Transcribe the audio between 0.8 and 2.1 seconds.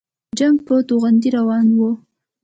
توندۍ روان وو.